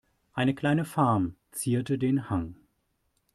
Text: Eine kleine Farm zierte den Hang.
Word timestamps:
Eine 0.33 0.55
kleine 0.55 0.83
Farm 0.83 1.35
zierte 1.51 1.99
den 1.99 2.27
Hang. 2.27 2.55